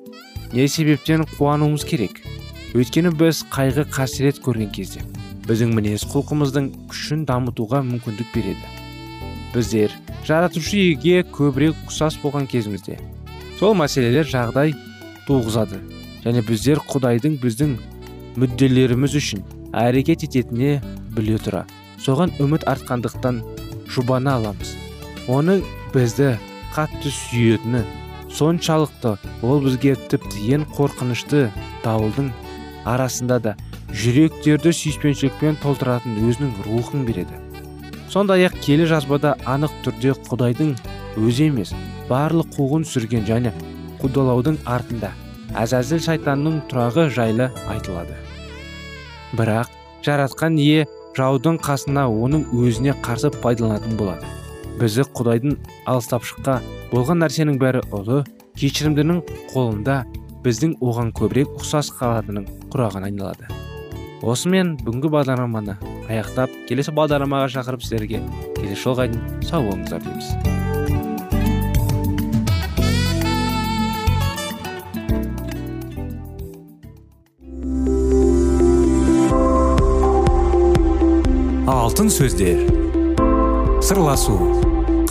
Не 0.54 0.68
себептен 0.70 1.26
қуануымыз 1.36 1.84
керек 1.90 2.20
өйткені 2.78 3.10
біз 3.18 3.42
қайғы 3.54 3.88
қасірет 3.90 4.38
көрген 4.46 4.70
кезде 4.74 5.02
біздің 5.48 5.74
мінез 5.74 6.06
құлқымыздың 6.12 6.68
күшін 6.92 7.24
дамытуға 7.30 7.82
мүмкіндік 7.88 8.30
береді 8.36 8.70
біздер 9.56 9.96
жаратушы 10.28 10.78
иеге 10.78 11.24
көбірек 11.34 11.80
ұқсас 11.88 12.20
болған 12.22 12.46
кезімізде 12.52 13.00
сол 13.58 13.74
мәселелер 13.80 14.30
жағдай 14.30 14.76
туғызады 15.26 15.82
және 16.24 16.46
біздер 16.46 16.84
құдайдың 16.86 17.40
біздің 17.42 17.74
мүдделеріміз 18.38 19.18
үшін 19.18 19.42
әрекет 19.74 20.28
ететініне 20.30 20.80
біле 21.18 21.42
тұра 21.42 21.66
соған 22.06 22.34
үміт 22.44 22.70
артқандықтан 22.70 23.42
жұбана 23.90 24.38
аламыз 24.38 24.78
оның 25.34 25.66
бізді 25.94 26.36
қатты 26.78 27.10
сүйетіні 27.10 27.84
соншалықты 28.34 29.16
ол 29.46 29.62
бізге 29.64 29.94
тіпті 30.10 30.48
ең 30.56 30.66
қорқынышты 30.74 31.46
дауылдың 31.84 32.32
арасында 32.90 33.40
да 33.46 33.54
жүректерді 33.94 34.74
сүйіспеншілікпен 34.74 35.60
толтыратын 35.62 36.18
өзінің 36.28 36.54
рухын 36.68 37.06
береді. 37.06 37.38
Сондай 38.10 38.48
ақ 38.48 38.58
келі 38.66 38.88
жазбада 38.90 39.36
анық 39.50 39.74
түрде 39.86 40.16
құдайдың 40.30 40.74
өзі 41.22 41.50
емес 41.52 41.74
барлық 42.10 42.50
қуғын 42.58 42.88
сүрген 42.90 43.26
және 43.30 43.54
қудалаудың 44.02 44.60
артында 44.66 45.14
әзәзіл 45.64 46.02
шайтанның 46.08 46.62
тұрағы 46.72 47.10
жайлы 47.14 47.52
айтылады. 47.70 48.18
Бірақ 49.38 49.70
жаратқан 50.06 50.58
ие 50.62 50.88
жаудың 51.18 51.60
қасына 51.62 52.08
оның 52.10 52.48
өзіне 52.58 52.98
қарсы 53.06 53.30
пайдаланатын 53.44 53.98
болады. 53.98 54.26
Бізді 54.84 55.06
құдайдың 55.16 55.54
алыстап 55.88 56.26
шыққа 56.28 56.58
болған 56.92 57.22
нәрсенің 57.24 57.60
бәрі 57.62 57.84
ұлы 57.96 58.24
кешірімдінің 58.60 59.22
қолында 59.54 60.02
біздің 60.44 60.76
оған 60.84 61.14
көбірек 61.16 61.54
ұқсас 61.56 61.94
қалатынын 61.96 62.50
құраған 62.74 63.08
айналады. 63.08 63.48
Осымен 64.24 64.76
бүгінгі 64.84 65.12
бағдарламаны 65.14 65.78
аяқтап 66.12 66.52
келесі 66.68 66.92
бағдарламаға 66.96 67.48
шақырып 67.56 67.86
сіздерге 67.86 68.20
келесі 68.58 68.82
жолға 68.84 69.08
дейін 69.12 69.48
сау 69.48 69.64
болыңыздар 69.70 70.04
дейміз. 70.04 70.28
Алтын 81.72 82.10
сөздер. 82.12 82.64
Сырласу. 83.84 84.73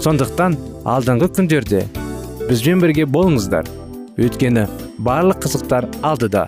Сондықтан 0.00 0.54
алдыңғы 0.88 1.26
күндерде 1.36 1.82
бізбен 2.48 2.80
бірге 2.80 3.04
болыңыздар. 3.04 3.66
Өйткені 4.20 4.64
барлық 4.98 5.42
қызықтар 5.44 5.86
алдыда. 6.04 6.46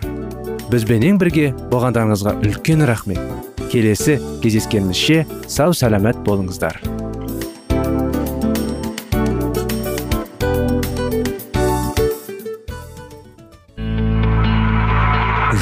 Бізбенен 0.73 1.19
бірге 1.21 1.51
болғандарыңызға 1.73 2.39
үлкен 2.47 2.87
рахмет. 2.89 3.21
Келесі 3.69 4.17
кездескенімізше 4.43 5.27
сау 5.53 5.77
сәлемет 5.77 6.25
болыңыздар. 6.25 6.81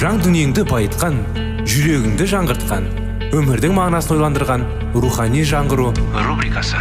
Жан 0.00 0.22
дүниеңді 0.24 0.64
байытқан 0.70 1.18
жүрегіңді 1.68 2.30
жаңғыртқан 2.32 2.86
өмірдің 3.36 3.74
мағынасын 3.76 4.16
ойландырған 4.16 4.68
рухани 4.96 5.44
жаңғыру 5.46 5.92
рубрикасы. 6.24 6.80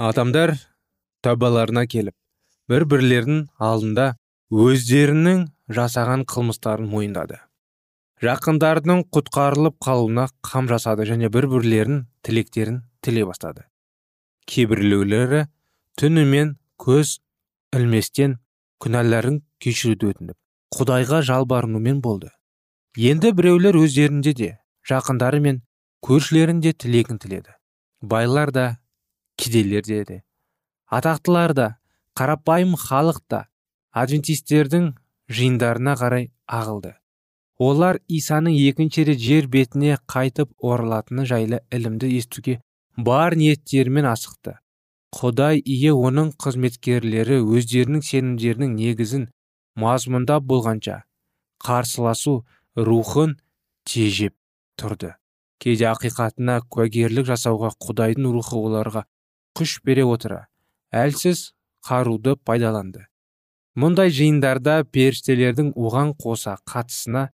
Адамдар 0.00 0.54
табаларына 1.20 1.82
келіп 1.92 2.14
бір 2.72 2.86
бірлерінің 2.88 3.40
алдында 3.60 4.06
өздерінің 4.50 5.42
жасаған 5.76 6.24
қылмыстарын 6.30 6.88
мойындады. 6.88 7.36
Жақындарының 8.24 9.02
құтқарылып 9.12 9.76
қалуына 9.84 10.26
қам 10.46 10.70
жасады 10.72 11.04
және 11.10 11.28
бір 11.28 11.50
бірлерін 11.52 12.06
тілектерін 12.24 12.80
тіле 13.04 13.26
бастады. 13.28 13.66
Кейбіреулері 14.48 15.44
түнімен 16.00 16.56
көз 16.80 17.18
ілместен 17.76 18.38
күнәларын 18.80 19.42
кешіруді 19.60 20.14
өтініп 20.14 20.36
құдайға 20.80 21.20
жалбарынумен 21.28 22.00
болды. 22.00 22.32
Енді 22.96 23.34
біреулер 23.36 23.76
өздерінде 23.76 24.32
де 24.32 24.52
жақындары 24.88 25.40
мен 25.44 25.60
көршілерінде 26.00 26.72
тілегін 26.72 27.20
тіледі. 27.20 27.52
Байлар 28.00 28.50
да 28.50 28.78
кедейлер 29.40 29.82
де 29.88 30.22
атақтылар 30.90 31.54
да 31.54 31.68
қарапайым 32.18 32.74
халық 32.76 33.20
та 33.30 33.46
адвентистердің 33.94 34.90
жиындарына 35.30 35.94
қарай 36.00 36.30
ағылды. 36.46 36.96
Олар 37.60 38.00
исаның 38.08 38.56
екінші 38.56 39.04
рет 39.10 39.20
жер 39.22 39.46
бетіне 39.52 39.98
қайтып 40.10 40.50
оралатыны 40.58 41.26
жайлы 41.28 41.60
ілімді 41.70 42.10
естуге 42.18 42.58
бар 42.96 43.36
ниеттерімен 43.36 44.08
асықты. 44.10 44.56
Құдай 45.14 45.60
ие 45.64 45.92
оның 45.92 46.32
қызметкерлері 46.40 47.40
өздерінің 47.42 48.02
сенімдерінің 48.06 48.74
негізін 48.78 49.28
мазмұндап 49.78 50.46
болғанша 50.50 51.02
қарсыласу 51.64 52.40
рухын 52.76 53.36
тежеп 53.84 54.34
тұрды. 54.78 55.14
Кейде 55.60 55.90
ақиқатына 55.90 56.60
куәгерлік 56.72 57.26
жасауға 57.28 57.74
құдайдың 57.84 58.30
рухы 58.32 58.56
оларға 58.56 59.04
күш 59.56 59.80
бере 59.84 60.04
отыра. 60.04 60.46
Әлсіз 60.92 61.52
қаруды 61.86 62.36
пайдаланды. 62.36 63.06
Мұндай 63.78 64.10
жиындарда 64.10 64.82
періштелердің 64.84 65.72
оған 65.78 66.14
қоса 66.18 66.56
қатысына 66.66 67.28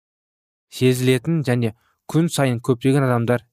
сезілетін 0.70 1.40
және 1.46 1.72
күн 2.10 2.28
сайын 2.32 2.60
көптеген 2.60 3.06
адамдар 3.06 3.46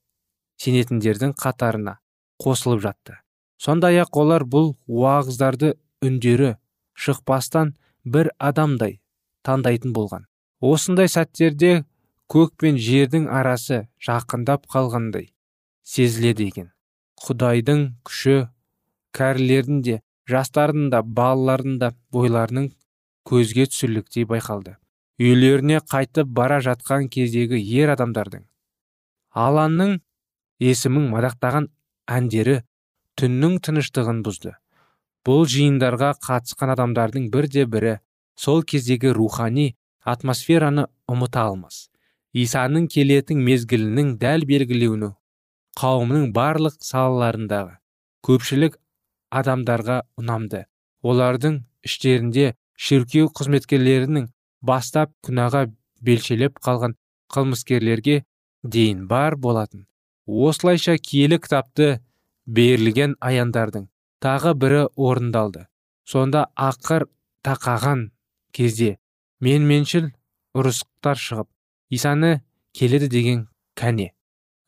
сенетіндердің 0.62 1.34
қатарына 1.40 1.98
қосылып 2.44 2.84
жатты. 2.84 3.16
Сондай 3.58 4.02
ақ 4.04 4.20
олар 4.20 4.44
бұл 4.44 4.74
уағыздарды 4.88 5.74
үндері 6.04 6.58
шықпастан 6.94 7.74
бір 8.04 8.30
адамдай 8.40 9.00
таңдайтын 9.48 9.96
болған. 9.96 10.28
Осындай 10.60 11.08
сәттерде 11.08 11.86
көк 12.28 12.58
пен 12.60 12.78
жердің 12.78 13.30
арасы 13.32 13.86
жақындап 14.04 14.68
қалғандай 14.68 15.32
сезіледі 15.84 16.52
екен. 16.52 16.73
Құдайдың 17.24 17.84
күші 18.08 18.38
кәрілердің 19.18 19.84
де 19.88 20.00
жастардың 20.30 20.90
да 20.94 21.04
балалардың 21.20 21.78
да 21.82 21.92
бойларының 22.12 22.72
көзге 23.30 23.68
түсірліктей 23.72 24.26
байқалды. 24.28 24.78
Үйлеріне 25.22 25.80
қайтып 25.94 26.28
бара 26.40 26.58
жатқан 26.66 27.08
кездегі 27.14 27.60
ер 27.82 27.94
адамдардың 27.94 28.44
алланың 29.34 29.98
есімін 30.62 31.08
мадақтаған 31.14 31.70
әндері 32.18 32.60
түннің 33.20 33.58
тыныштығын 33.66 34.22
бұзды. 34.26 34.54
Бұл 35.26 35.46
жиындарға 35.50 36.14
қатысқан 36.28 36.74
адамдардың 36.76 37.30
бірде 37.34 37.66
бірі 37.66 37.98
сол 38.36 38.64
кездегі 38.68 39.14
рухани 39.16 39.74
атмосфераны 40.04 40.88
ұмыта 41.10 41.48
алмас. 41.48 41.88
Исаның 42.34 42.90
келетін 42.92 43.42
мезгілінің 43.46 44.18
дәл 44.22 44.46
белгілеуіні 44.50 45.14
қауымның 45.80 46.32
барлық 46.36 46.76
салаларындағы 46.86 47.78
көпшілік 48.28 48.78
адамдарға 49.34 50.02
ұнамды. 50.22 50.66
Олардың 51.04 51.64
іштерінде 51.88 52.54
шіркеу 52.80 53.32
қызметкерлерінің 53.38 54.30
бастап 54.62 55.12
күнәға 55.26 55.66
белшелеп 56.02 56.60
қалған 56.64 56.96
қылмыскерлерге 57.34 58.22
дейін 58.64 59.08
бар 59.08 59.36
болатын. 59.36 59.88
Осылайша 60.28 60.98
киелі 60.98 61.40
кітапты 61.44 62.00
берілген 62.46 63.18
аяндардың 63.20 63.90
тағы 64.24 64.54
бірі 64.56 64.86
орындалды. 64.96 65.68
Сонда 66.08 66.48
ақыр 66.56 67.08
тақаған 67.44 68.10
кезде 68.56 68.98
менменшіл 69.44 70.12
ұрысықтар 70.56 71.20
шығып 71.20 71.50
исаны 71.92 72.42
келеді 72.74 73.10
деген 73.12 73.48
кәне. 73.80 74.14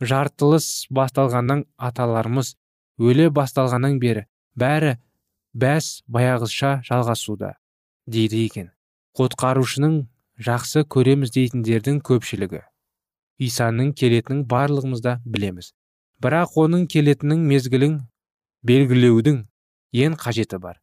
Жартылыс 0.02 0.88
басталғаннан 0.92 1.66
аталарымыз 1.78 2.56
өле 3.00 3.30
басталғаннан 3.30 4.00
бері 4.00 4.26
бәрі 4.60 4.96
бәс 5.56 6.04
баяғызша 6.08 6.82
жалғасуда 6.88 7.56
дейді 8.08 8.46
екен. 8.46 8.72
Құтқарушының 9.16 10.02
жақсы 10.44 10.84
көреміз 10.92 11.32
дейтіндердің 11.36 12.02
көпшілігі. 12.04 12.62
Исаның 13.40 13.94
келетінін 13.96 14.44
барлығымыз 14.52 15.04
да 15.04 15.20
білеміз. 15.26 15.72
Бірақ 16.24 16.58
оның 16.60 16.88
келетінін 16.92 17.46
мезгілін 17.48 18.02
белгілеудің 18.68 19.46
ең 20.04 20.20
қажеті 20.20 20.60
бар 20.60 20.82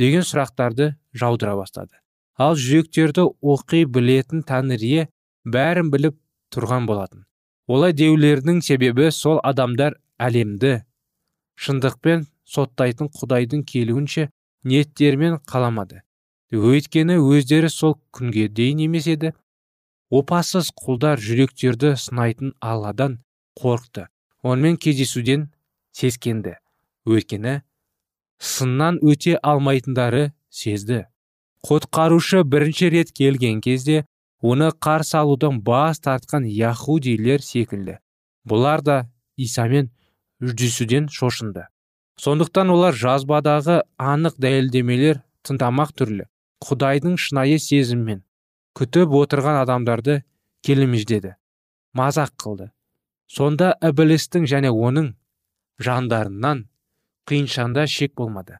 деген 0.00 0.24
сұрақтарды 0.26 0.94
жаудыра 1.14 1.54
бастады. 1.56 2.00
Ал 2.36 2.56
жүректерді 2.58 3.28
оқи 3.40 3.84
білетін 3.86 4.42
тәңірие 4.48 5.06
бәрін 5.44 5.92
біліп 5.92 6.16
тұрған 6.54 6.88
болатын. 6.88 7.24
Олай 7.66 7.94
деулерінің 7.96 8.60
себебі 8.64 9.10
сол 9.12 9.40
адамдар 9.42 9.96
әлемді 10.20 10.82
шындықпен 11.56 12.26
соттайтын 12.44 13.10
құдайдың 13.14 13.64
келуінше 13.68 14.28
ниеттерімен 14.64 15.38
қаламады. 15.48 16.02
Өйткені 16.52 17.18
өздері 17.18 17.70
сол 17.72 17.96
күнге 18.14 18.48
дейін 18.48 18.84
емес 18.86 19.08
еді. 19.10 19.32
Опасыз 20.10 20.70
құлдар 20.78 21.18
жүректерді 21.18 21.94
сынайтын 21.98 22.52
алладан 22.60 23.18
қорықты. 23.58 24.06
Онымен 24.42 24.76
кездесуден 24.76 25.48
сескенді. 25.92 26.58
Өйткені 27.08 27.62
сыннан 28.38 29.00
өте 29.02 29.38
алмайтындары 29.42 30.32
сезді. 30.50 31.04
Құтқарушы 31.64 32.44
бірінші 32.44 32.90
рет 32.92 33.12
келген 33.16 33.60
кезде 33.64 34.04
оны 34.44 34.70
қарсы 34.86 35.16
алудан 35.16 35.60
бас 35.64 36.00
тартқан 36.04 36.44
яхудилер 36.44 37.40
секілді. 37.42 37.98
Бұлар 38.44 38.82
да 38.84 38.96
исамен 39.36 39.88
жүздесуден 40.44 41.08
шошынды. 41.08 41.68
Сондықтан 42.20 42.70
олар 42.70 42.94
жазбадағы 42.94 43.80
анық 43.98 44.36
дәлелдемелер 44.38 45.22
тыңдамақ 45.48 45.94
түрлі. 45.96 46.28
Құдайдың 46.64 47.16
шынайы 47.20 47.56
сезіммен 47.58 48.22
күтіп 48.76 49.16
отырған 49.16 49.62
адамдарды 49.62 50.20
келемеждеді 50.66 51.34
мазақ 51.94 52.34
қылды. 52.42 52.70
Сонда 53.30 53.72
ібілістің 53.82 54.44
және 54.50 54.70
оның 54.70 55.14
жандарынан 55.80 56.66
қиыншанда 57.30 57.86
шек 57.90 58.14
болмады. 58.18 58.58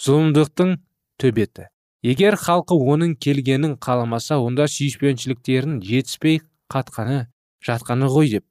Зұлымдықтың 0.00 0.78
төбеті. 1.20 1.68
Егер 2.06 2.36
халқы 2.40 2.76
оның 2.92 3.16
келгенін 3.20 3.76
қаламаса 3.76 4.38
онда 4.40 4.66
сүйіспеншіліктерін 4.72 5.80
жетіспей 5.84 6.40
қатқаны 6.72 7.26
жатқаны 7.66 8.08
ғой 8.12 8.30
деп 8.36 8.46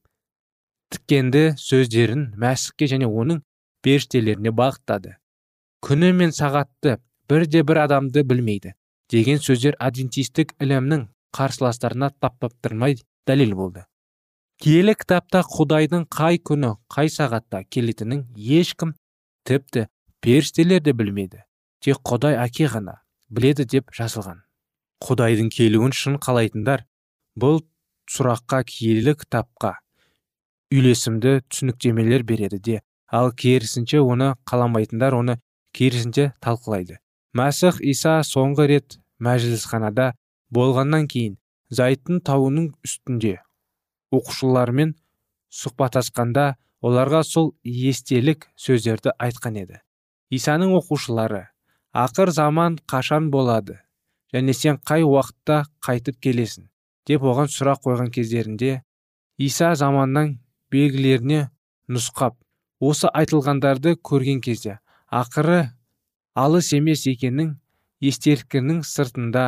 тіккенді 0.93 1.43
сөздерін 1.61 2.27
мәсікке 2.41 2.89
және 2.89 3.09
оның 3.09 3.41
періштелеріне 3.85 4.53
бағыттады. 4.53 5.15
Күні 5.85 6.11
мен 6.13 6.33
сағатты 6.35 6.97
бірде 7.29 7.63
бір 7.63 7.83
адамды 7.85 8.23
білмейді 8.27 8.73
деген 9.09 9.41
сөздер 9.41 9.77
адвентистік 9.79 10.55
ілімнің 10.61 11.07
қарсыластарына 11.35 12.11
таптаптырмай 12.21 12.97
дәлел 13.29 13.53
болды. 13.57 13.85
Киелі 14.59 14.95
кітапта 14.99 15.43
құдайдың 15.45 16.07
қай 16.11 16.41
күні 16.43 16.73
қай 16.91 17.09
сағатта 17.13 17.63
келетінін 17.69 18.25
ешкім 18.35 18.95
тіпті 19.47 19.87
періштелер 20.21 20.83
де 20.83 20.93
білмейді 20.93 21.45
тек 21.85 22.01
құдай 22.03 22.35
әке 22.43 22.67
ғана. 22.67 22.99
Біледі 23.29 23.65
деп 23.65 23.93
жазылған. 23.95 24.41
Құдайдың 25.05 25.51
келуін 25.53 25.93
шын 25.95 26.17
қалайтындар. 26.23 26.85
Бұл 27.39 27.61
сұраққа 28.09 28.63
киелі 28.67 29.13
кітапқа 29.19 29.77
үйлесімді 30.73 31.39
түсініктемелер 31.49 32.23
береді 32.23 32.59
де 32.59 32.79
ал 33.07 33.31
керісінше 33.33 34.01
оны 34.05 34.33
қаламайтындар 34.49 35.15
оны 35.17 35.39
керісінше 35.73 36.31
талқылайды. 36.43 36.99
Мәсіх 37.33 37.79
иса 37.81 38.19
соңғы 38.25 38.67
рет 38.69 38.97
мәжілісханада 39.21 40.13
болғаннан 40.53 41.07
кейін 41.09 41.37
зайттың 41.73 42.21
тауының 42.25 42.71
үстінде 42.85 43.37
оқушылармен 44.13 44.95
сұхбаттасқанда 45.53 46.55
оларға 46.85 47.23
сол 47.25 47.53
естелік 47.63 48.47
сөздерді 48.57 49.13
айтқан 49.17 49.57
еді. 49.63 49.81
Исаның 50.29 50.75
оқушылары 50.77 51.47
ақыр 52.03 52.31
заман 52.39 52.79
қашан 52.91 53.29
болады? 53.33 53.79
және 54.33 54.53
сен 54.53 54.77
қай 54.89 55.03
уақытта 55.03 55.63
қайтып 55.85 56.19
келесің? 56.25 56.67
деп 57.07 57.23
оған 57.31 57.49
сұрақ 57.49 57.81
қойған 57.85 58.11
кездерінде 58.15 58.81
иса 59.37 59.73
заманнан 59.75 60.37
белгілеріне 60.71 61.49
нұсқап 61.89 62.35
осы 62.79 63.09
айтылғандарды 63.21 63.95
көрген 64.09 64.43
кезде 64.45 64.77
ақыры 65.21 65.61
алыс 66.35 66.73
емес 66.77 67.07
екенін 67.09 67.55
естелікінің 68.11 68.83
сыртында 68.85 69.45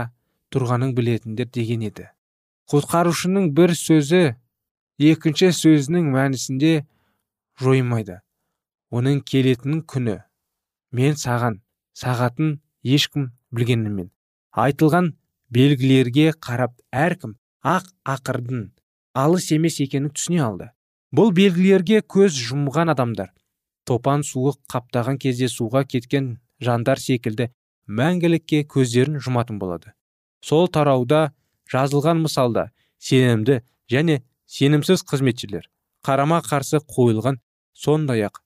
тұрғанын 0.51 0.95
білетіндер 0.97 1.51
деген 1.59 1.85
еді 1.91 2.09
құтқарушының 2.73 3.51
бір 3.57 3.75
сөзі 3.77 4.23
екінші 5.01 5.49
сөзінің 5.55 6.11
мәнісінде 6.13 6.73
жоймайды. 7.61 8.19
Оның 8.91 9.21
келетінің 9.27 9.83
күні. 9.87 10.17
Мен 10.91 11.17
саған 11.19 11.61
сағатын 12.01 12.55
ешкім 12.97 13.31
білгенімен 13.55 14.09
айтылған 14.65 15.11
белгілерге 15.57 16.31
қарап 16.47 16.73
әркім 16.91 17.35
ақ 17.75 17.89
ақырдың 18.15 18.69
алыс 19.13 19.51
емес 19.51 19.79
екенін 19.83 20.11
түсіне 20.15 20.41
алды. 20.45 20.69
Бұл 21.11 21.33
белгілерге 21.35 22.01
көз 22.01 22.37
жұмған 22.47 22.93
адамдар 22.93 23.33
топан 23.85 24.23
суы 24.23 24.53
қаптаған 24.71 25.19
кезде 25.19 25.49
суға 25.51 25.83
кеткен 25.85 26.37
жандар 26.63 26.99
секілді 27.03 27.49
мәңгілікке 27.87 28.63
көздерін 28.71 29.19
жұматын 29.19 29.59
болады. 29.59 29.91
Сол 30.41 30.69
тарауда 30.71 31.33
жазылған 31.71 32.23
мысалда 32.23 32.69
сенімді 32.97 33.61
және 33.91 34.21
сенімсіз 34.47 35.03
қызметшілер 35.11 35.67
қарама 36.07 36.39
қарсы 36.45 36.79
қойылған 36.79 37.41
сондай 37.73 38.23
ақ 38.29 38.41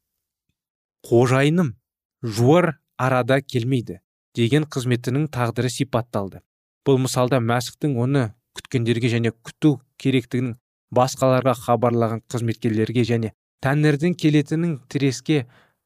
қожайыным 1.05 1.75
жуар 2.23 2.79
арада 2.97 3.39
келмейді 3.41 3.99
деген 4.35 4.65
қызметінің 4.67 5.29
тағдыры 5.31 5.69
сипатталды. 5.71 6.41
Бұл 6.85 6.99
мысалда 7.01 7.39
мәсіхтің 7.41 7.95
оны 8.01 8.25
күткендерге 8.55 9.09
және 9.11 9.31
күту 9.45 9.79
керектігін 10.01 10.55
басқаларға 10.95 11.55
хабарлаған 11.63 12.21
қызметкерлерге 12.31 13.05
және 13.07 13.31
тәңірдің 13.65 14.15
келетінін 14.21 14.77
тіреске 14.91 15.45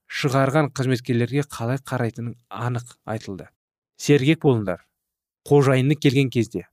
шығарған 0.10 0.72
қызметкерлерге 0.76 1.46
қалай 1.46 1.80
қарайтыны 1.92 2.36
анық 2.50 2.98
айтылды. 3.06 3.48
Сергек 3.98 4.44
болыңдар. 4.44 4.86
Қожайыны 5.48 5.96
келген 5.96 6.30
кезде. 6.34 6.66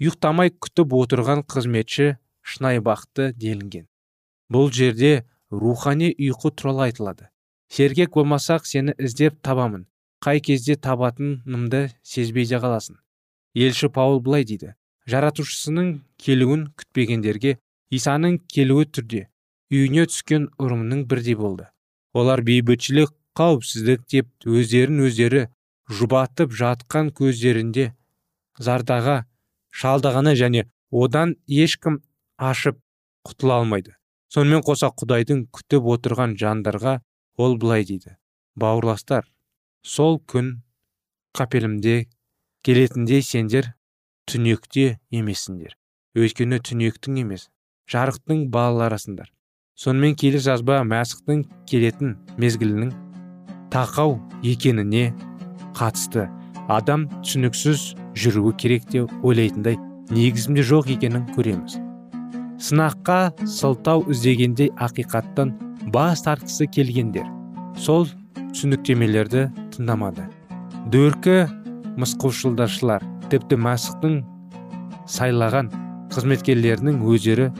Ұйықтамай 0.00 0.52
күтіп 0.56 0.94
отырған 0.96 1.42
қызметші 1.48 2.14
шынайбақты 2.42 3.32
делінген. 3.36 3.88
Бұл 4.52 4.70
жерде 4.72 5.26
рухани 5.50 6.12
ұйқы 6.14 6.54
туралы 6.54 6.88
айтылады. 6.88 7.28
Сергек 7.70 8.14
болмасақ 8.14 8.66
сені 8.66 8.96
іздеп 8.98 9.40
табамын. 9.42 9.86
Қай 10.20 10.40
кезде 10.44 10.76
табатынымды 10.76 11.88
сезбей 12.02 12.44
де 12.44 12.58
қаласың 12.60 12.98
елші 13.54 13.88
паул 13.88 14.20
былай 14.20 14.44
дейді. 14.44 14.74
Жаратушысының 15.10 16.00
келуін 16.20 16.66
күтпегендерге 16.78 17.56
исаның 17.90 18.38
келуі 18.52 18.86
түрде 18.86 19.22
үйіне 19.72 20.06
түскен 20.10 20.48
ұрымның 20.60 21.06
бірдей 21.10 21.36
болды. 21.38 21.66
Олар 22.14 22.42
бейбітшілік 22.46 23.14
қауіпсіздік 23.38 24.04
деп 24.10 24.28
өздерін 24.46 25.02
өздері 25.06 25.46
жұбатып 25.90 26.54
жатқан 26.54 27.10
көздерінде 27.16 27.90
зардаға 28.58 29.24
шалдығаны 29.70 30.34
және 30.38 30.66
одан 30.90 31.36
ешкім 31.46 32.00
ашып 32.36 32.78
құтыла 33.26 33.60
алмайды. 33.62 33.96
Сонымен 34.30 34.62
қоса 34.66 34.90
құдайдың 34.94 35.46
күтіп 35.54 35.86
отырған 35.94 36.36
жандарға 36.38 37.00
ол 37.40 37.56
былай 37.60 37.86
дейді. 37.88 38.16
Бауырластар 38.60 39.24
сол 39.82 40.20
күн 40.30 40.52
қапелімде 41.36 41.96
келетіндей 42.66 43.24
сендер 43.24 43.72
түнекте 44.28 44.98
емессіңдер. 45.10 45.76
Өйткені 46.18 46.58
түнектің 46.66 47.20
емес 47.24 47.48
жарықтың 47.90 48.48
балаларысыңдар 48.54 49.30
сонымен 49.80 50.16
келі 50.20 50.40
жазба 50.44 50.82
мәсіхтің 50.84 51.44
келетін 51.70 52.16
мезгілінің 52.42 52.90
тақау 53.72 54.18
екеніне 54.44 55.10
қатысты. 55.78 56.26
Адам 56.70 57.06
түсініксіз 57.24 57.94
жүруі 58.20 58.52
керек 58.60 58.84
деп 58.92 59.10
ойлайтындай 59.26 59.78
негізінде 60.12 60.62
жоқ 60.66 60.92
екенін 60.94 61.24
көреміз. 61.34 61.78
Сынаққа 62.60 63.32
сылтау 63.48 64.04
іздегенде 64.12 64.68
ақиқаттан 64.76 65.54
бас 65.86 66.22
тартқысы 66.26 66.66
келгендер. 66.70 67.26
Сол 67.78 68.06
түсініктемелерді 68.36 69.46
тыңдамады. 69.74 70.26
Дөөркі 70.92 71.36
мысқылшылдашылар 72.00 73.04
тіпті 73.32 73.58
мәсіхтің 73.64 74.20
сайлаған 75.10 75.70
қызметкерлерінің 76.12 77.00
өздері 77.06 77.50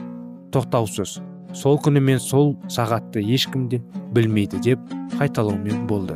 тоқтаусыз. 0.53 1.19
Сол 1.55 1.79
күні 1.83 2.03
мен 2.03 2.19
сол 2.19 2.55
сағатты 2.71 3.23
ешкім 3.23 3.67
де 3.71 3.81
білмейді 4.15 4.61
деп 4.63 4.95
қайталаумен 5.19 5.87
болды. 5.87 6.15